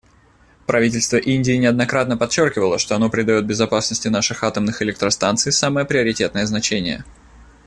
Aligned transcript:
Правительство 0.65 1.17
Индии 1.17 1.51
неоднократно 1.51 2.17
подчеркивало, 2.17 2.79
что 2.79 2.95
оно 2.95 3.11
придает 3.11 3.45
безопасности 3.45 4.07
наших 4.07 4.43
атомных 4.43 4.81
электростанций 4.81 5.51
самое 5.51 5.85
приоритетное 5.85 6.47
значение. 6.47 7.05